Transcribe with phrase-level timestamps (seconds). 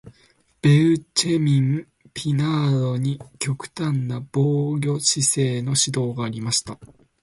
[0.63, 6.79] ベウチェミン・ピナードに極端な防御姿勢の指導がありました。